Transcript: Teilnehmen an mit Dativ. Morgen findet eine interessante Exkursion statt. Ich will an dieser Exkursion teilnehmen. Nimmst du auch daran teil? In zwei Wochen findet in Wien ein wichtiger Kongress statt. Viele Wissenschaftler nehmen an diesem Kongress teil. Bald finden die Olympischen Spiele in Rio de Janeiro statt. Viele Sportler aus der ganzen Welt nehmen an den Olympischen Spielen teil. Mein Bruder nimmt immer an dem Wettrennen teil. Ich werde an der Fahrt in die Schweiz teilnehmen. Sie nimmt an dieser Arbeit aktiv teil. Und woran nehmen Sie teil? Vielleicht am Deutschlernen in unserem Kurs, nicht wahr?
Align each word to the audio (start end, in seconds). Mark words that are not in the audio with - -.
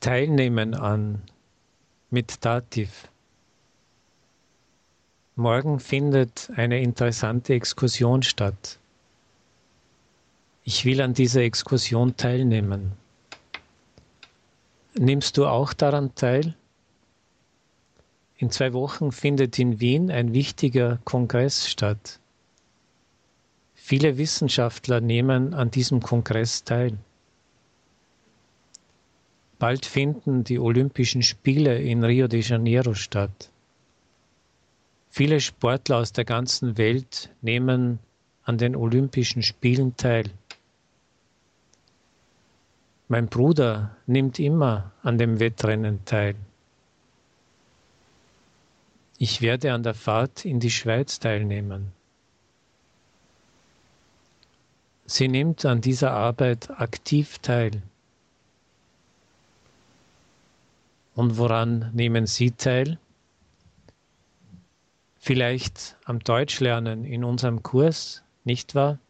Teilnehmen 0.00 0.74
an 0.74 1.22
mit 2.10 2.44
Dativ. 2.44 3.08
Morgen 5.34 5.80
findet 5.80 6.50
eine 6.56 6.80
interessante 6.80 7.54
Exkursion 7.54 8.22
statt. 8.22 8.78
Ich 10.64 10.84
will 10.84 11.00
an 11.00 11.14
dieser 11.14 11.42
Exkursion 11.42 12.16
teilnehmen. 12.16 12.92
Nimmst 14.94 15.36
du 15.36 15.46
auch 15.46 15.72
daran 15.72 16.14
teil? 16.14 16.54
In 18.36 18.50
zwei 18.50 18.72
Wochen 18.72 19.10
findet 19.10 19.58
in 19.58 19.80
Wien 19.80 20.10
ein 20.12 20.32
wichtiger 20.32 20.98
Kongress 21.04 21.68
statt. 21.68 22.20
Viele 23.74 24.16
Wissenschaftler 24.16 25.00
nehmen 25.00 25.54
an 25.54 25.70
diesem 25.72 26.00
Kongress 26.00 26.62
teil. 26.62 26.98
Bald 29.58 29.86
finden 29.86 30.44
die 30.44 30.58
Olympischen 30.58 31.22
Spiele 31.22 31.80
in 31.80 32.04
Rio 32.04 32.28
de 32.28 32.40
Janeiro 32.40 32.94
statt. 32.94 33.50
Viele 35.10 35.40
Sportler 35.40 35.96
aus 35.98 36.12
der 36.12 36.24
ganzen 36.24 36.78
Welt 36.78 37.30
nehmen 37.42 37.98
an 38.44 38.56
den 38.56 38.76
Olympischen 38.76 39.42
Spielen 39.42 39.96
teil. 39.96 40.30
Mein 43.08 43.26
Bruder 43.26 43.96
nimmt 44.06 44.38
immer 44.38 44.92
an 45.02 45.18
dem 45.18 45.40
Wettrennen 45.40 46.04
teil. 46.04 46.36
Ich 49.18 49.40
werde 49.42 49.72
an 49.72 49.82
der 49.82 49.94
Fahrt 49.94 50.44
in 50.44 50.60
die 50.60 50.70
Schweiz 50.70 51.18
teilnehmen. 51.18 51.90
Sie 55.06 55.26
nimmt 55.26 55.64
an 55.64 55.80
dieser 55.80 56.12
Arbeit 56.12 56.70
aktiv 56.70 57.38
teil. 57.38 57.82
Und 61.18 61.36
woran 61.36 61.90
nehmen 61.94 62.26
Sie 62.28 62.52
teil? 62.52 62.96
Vielleicht 65.16 65.96
am 66.04 66.20
Deutschlernen 66.20 67.02
in 67.02 67.24
unserem 67.24 67.64
Kurs, 67.64 68.22
nicht 68.44 68.76
wahr? 68.76 69.00